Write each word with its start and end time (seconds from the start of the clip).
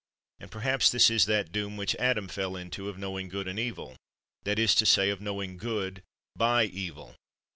And 0.39 0.49
perhaps 0.49 0.89
this 0.89 1.11
is 1.11 1.25
that 1.27 1.51
doom 1.51 1.77
which 1.77 1.93
Adam 1.97 2.27
fell 2.27 2.55
into 2.55 2.89
of 2.89 2.97
knowing 2.97 3.29
good 3.29 3.47
and 3.47 3.59
evil— 3.59 3.95
that 4.45 4.57
is 4.57 4.73
to 4.73 4.85
say, 4.87 5.11
of 5.11 5.21
knowing 5.21 5.57
good 5.57 6.01
by 6.35 6.63
evil. 6.63 7.15